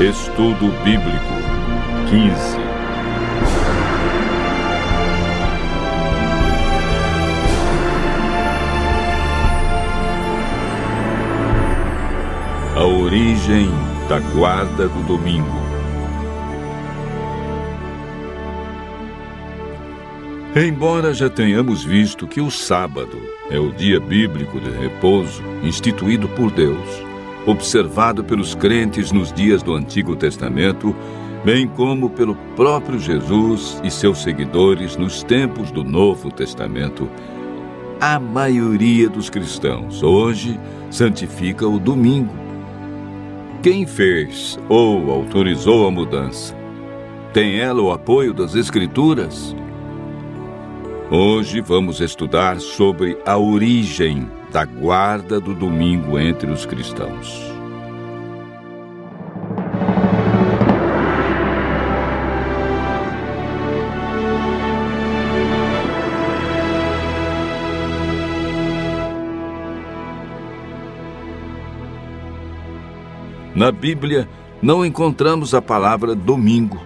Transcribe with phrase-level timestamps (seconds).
[0.00, 1.10] Estudo Bíblico
[2.08, 2.56] 15
[12.74, 13.68] A origem
[14.08, 15.44] da guarda do domingo.
[20.56, 23.20] Embora já tenhamos visto que o sábado
[23.50, 27.09] é o dia bíblico de repouso instituído por Deus,
[27.46, 30.94] observado pelos crentes nos dias do Antigo Testamento,
[31.44, 37.08] bem como pelo próprio Jesus e seus seguidores nos tempos do Novo Testamento,
[38.00, 40.58] a maioria dos cristãos hoje
[40.90, 42.34] santifica o domingo.
[43.62, 46.54] Quem fez ou autorizou a mudança?
[47.32, 49.54] Tem ela o apoio das Escrituras?
[51.10, 57.50] Hoje vamos estudar sobre a origem da guarda do domingo entre os cristãos.
[73.54, 74.28] Na Bíblia,
[74.62, 76.80] não encontramos a palavra domingo.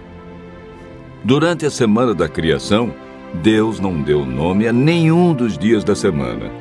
[1.23, 2.93] Durante a semana da criação,
[3.41, 6.51] Deus não deu nome a nenhum dos dias da semana.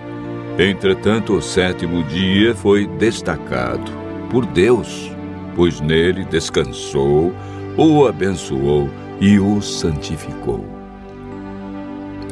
[0.58, 3.90] Entretanto, o sétimo dia foi destacado
[4.30, 5.10] por Deus,
[5.56, 7.34] pois nele descansou,
[7.76, 8.88] o abençoou
[9.20, 10.64] e o santificou.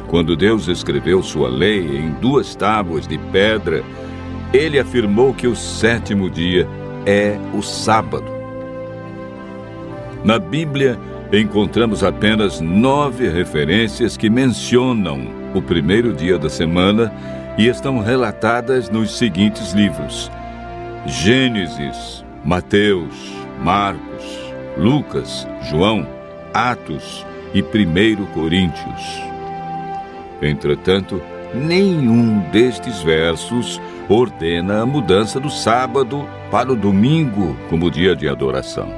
[0.07, 3.83] Quando Deus escreveu sua lei em duas tábuas de pedra,
[4.53, 6.69] ele afirmou que o sétimo dia
[7.05, 8.31] é o sábado.
[10.23, 10.97] Na Bíblia,
[11.33, 17.13] encontramos apenas nove referências que mencionam o primeiro dia da semana
[17.57, 20.31] e estão relatadas nos seguintes livros:
[21.07, 23.15] Gênesis, Mateus,
[23.61, 26.07] Marcos, Lucas, João,
[26.53, 29.23] Atos e 1 Coríntios.
[30.41, 31.23] Entretanto,
[31.55, 38.89] nenhum destes versos ordena a mudança do sábado para o domingo como dia de adoração.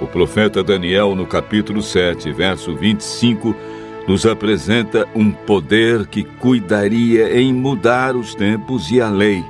[0.00, 3.54] O profeta Daniel, no capítulo 7, verso 25,
[4.06, 9.44] nos apresenta um poder que cuidaria em mudar os tempos e a lei.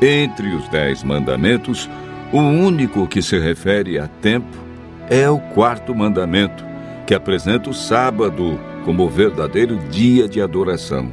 [0.00, 1.88] Entre os dez mandamentos,
[2.32, 4.56] o único que se refere a tempo
[5.08, 6.64] é o quarto mandamento,
[7.06, 11.12] que apresenta o sábado como verdadeiro dia de adoração.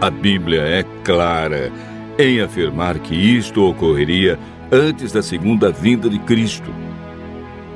[0.00, 1.72] A Bíblia é clara
[2.18, 4.38] em afirmar que isto ocorreria
[4.70, 6.70] antes da segunda vinda de Cristo.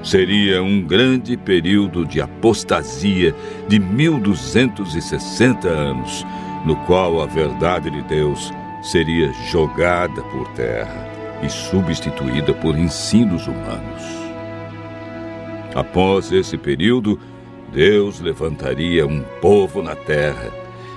[0.03, 3.35] Seria um grande período de apostasia
[3.67, 6.25] de 1260 anos,
[6.65, 11.09] no qual a verdade de Deus seria jogada por terra
[11.43, 14.03] e substituída por ensinos humanos.
[15.75, 17.19] Após esse período,
[17.73, 20.51] Deus levantaria um povo na terra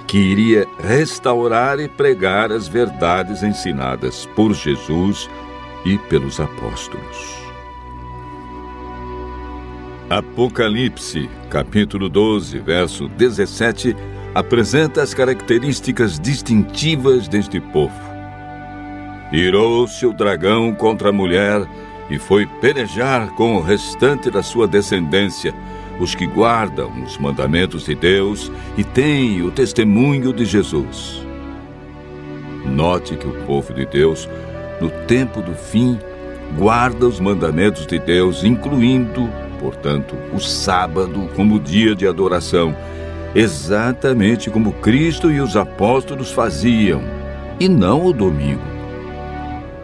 [0.08, 5.30] que iria restaurar e pregar as verdades ensinadas por Jesus
[5.86, 7.41] e pelos apóstolos.
[10.12, 13.96] Apocalipse, capítulo 12, verso 17,
[14.36, 17.96] apresenta as características distintivas deste povo.
[19.32, 21.66] Irou-se o dragão contra a mulher
[22.10, 25.54] e foi pelejar com o restante da sua descendência,
[25.98, 31.26] os que guardam os mandamentos de Deus e têm o testemunho de Jesus.
[32.66, 34.28] Note que o povo de Deus
[34.82, 35.98] no tempo do fim,
[36.58, 39.30] guarda os mandamentos de Deus, incluindo,
[39.62, 42.76] portanto, o sábado como dia de adoração,
[43.36, 47.02] exatamente como Cristo e os apóstolos faziam,
[47.60, 48.64] e não o domingo.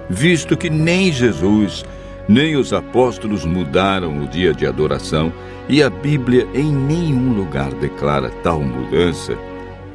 [0.09, 1.85] Visto que nem Jesus,
[2.27, 5.31] nem os apóstolos mudaram o dia de adoração,
[5.69, 9.37] e a Bíblia em nenhum lugar declara tal mudança,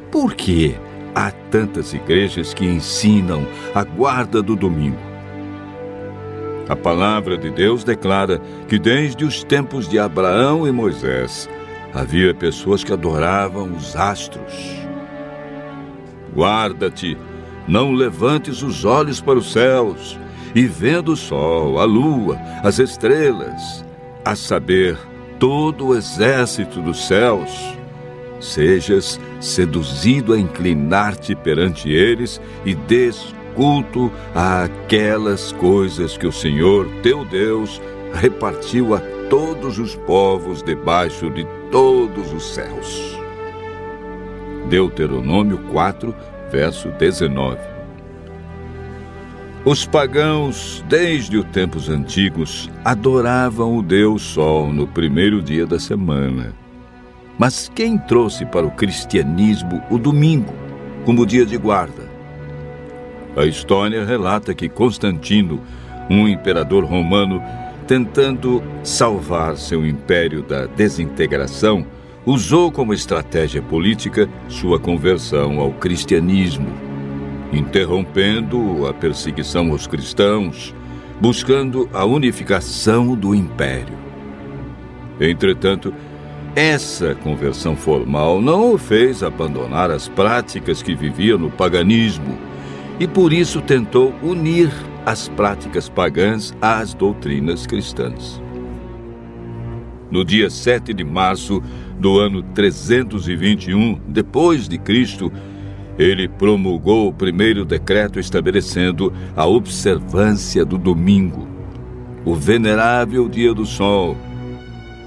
[0.09, 0.75] por quê?
[1.13, 5.12] Há tantas igrejas que ensinam a guarda do domingo.
[6.67, 11.49] A palavra de Deus declara que desde os tempos de Abraão e Moisés
[11.93, 14.53] havia pessoas que adoravam os astros.
[16.33, 17.17] Guarda-te,
[17.67, 20.17] não levantes os olhos para os céus
[20.55, 23.85] e vendo o sol, a lua, as estrelas,
[24.23, 24.97] a saber,
[25.39, 27.51] todo o exército dos céus
[28.39, 37.25] sejas seduzido a inclinar-te perante eles e des culto àquelas coisas que o Senhor teu
[37.25, 37.81] Deus
[38.13, 43.17] repartiu a todos os povos debaixo de todos os céus.
[44.69, 46.13] Deuteronômio 4,
[46.51, 47.57] verso 19.
[49.65, 56.53] Os pagãos, desde os tempos antigos, adoravam o Deus Sol no primeiro dia da semana.
[57.39, 60.53] Mas quem trouxe para o cristianismo o domingo
[61.05, 62.12] como dia de guarda?
[63.35, 65.59] A história relata que Constantino,
[66.09, 67.41] um imperador romano,
[67.87, 71.85] tentando salvar seu império da desintegração,
[72.25, 76.67] usou como estratégia política sua conversão ao cristianismo,
[77.51, 80.73] interrompendo a perseguição aos cristãos,
[81.19, 83.97] buscando a unificação do império.
[85.19, 85.93] Entretanto,
[86.55, 92.37] essa conversão formal não o fez abandonar as práticas que vivia no paganismo
[92.99, 94.69] e por isso tentou unir
[95.05, 98.41] as práticas pagãs às doutrinas cristãs.
[100.09, 101.61] No dia 7 de março
[101.99, 105.31] do ano 321 depois de Cristo,
[105.97, 111.47] ele promulgou o primeiro decreto estabelecendo a observância do domingo,
[112.25, 114.15] o venerável dia do sol,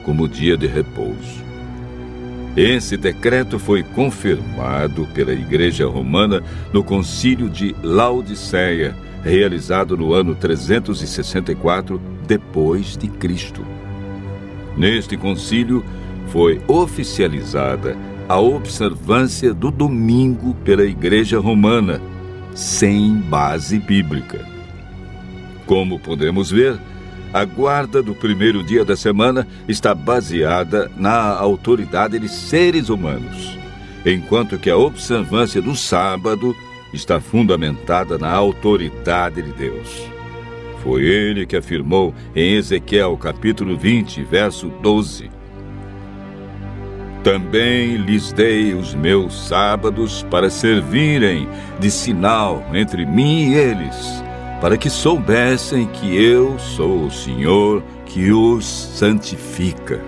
[0.05, 1.45] como dia de repouso.
[2.57, 6.43] Esse decreto foi confirmado pela Igreja Romana
[6.73, 13.63] no Concílio de Laodiceia, realizado no ano 364 depois de Cristo.
[14.75, 15.85] Neste concílio
[16.29, 17.95] foi oficializada
[18.27, 22.01] a observância do domingo pela Igreja Romana,
[22.55, 24.41] sem base bíblica.
[25.67, 26.79] Como podemos ver,
[27.33, 33.59] a guarda do primeiro dia da semana está baseada na autoridade de seres humanos,
[34.05, 36.57] enquanto que a observância do sábado
[36.93, 40.11] está fundamentada na autoridade de Deus.
[40.83, 45.31] Foi ele que afirmou em Ezequiel capítulo 20, verso 12:
[47.25, 51.49] Também lhes dei os meus sábados para servirem
[51.81, 54.26] de sinal entre mim e eles
[54.61, 60.01] para que soubessem que eu sou o Senhor que os santifica.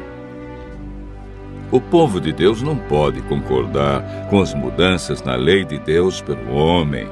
[1.71, 6.55] O povo de Deus não pode concordar com as mudanças na lei de Deus pelo
[6.55, 7.07] homem.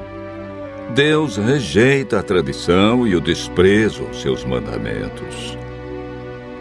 [0.94, 5.58] Deus rejeita a tradição e o desprezo aos seus mandamentos.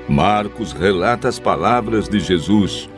[0.09, 2.89] Marcos relata as palavras de Jesus.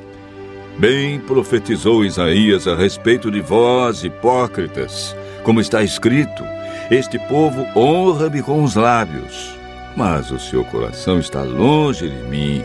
[0.79, 6.44] Bem profetizou Isaías a respeito de vós, hipócritas, como está escrito:
[6.89, 9.57] este povo honra-me com os lábios,
[9.95, 12.63] mas o seu coração está longe de mim,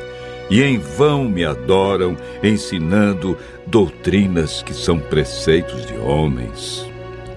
[0.50, 3.36] e em vão me adoram, ensinando
[3.66, 6.86] doutrinas que são preceitos de homens.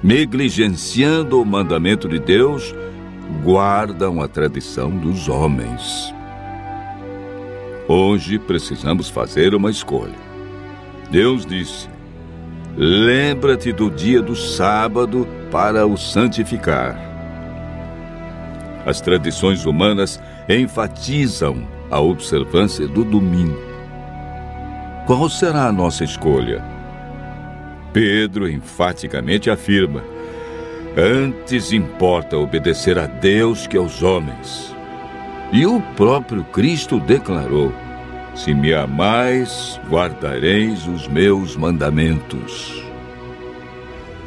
[0.03, 2.75] Negligenciando o mandamento de Deus,
[3.43, 6.13] guardam a tradição dos homens.
[7.87, 10.25] Hoje precisamos fazer uma escolha.
[11.09, 11.87] Deus disse:
[12.77, 16.99] Lembra-te do dia do sábado para o santificar.
[18.85, 23.57] As tradições humanas enfatizam a observância do domingo.
[25.07, 26.61] Qual será a nossa escolha?
[27.93, 30.03] Pedro enfaticamente afirma:
[30.97, 34.75] Antes importa obedecer a Deus que aos homens.
[35.53, 37.71] E o próprio Cristo declarou:
[38.35, 42.83] Se me amais, guardareis os meus mandamentos.